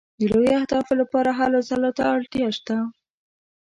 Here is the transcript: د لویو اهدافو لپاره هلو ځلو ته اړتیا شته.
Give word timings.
د 0.19 0.21
لویو 0.31 0.57
اهدافو 0.59 0.93
لپاره 1.01 1.29
هلو 1.39 1.59
ځلو 1.69 1.89
ته 1.97 2.03
اړتیا 2.15 2.47
شته. 2.57 2.77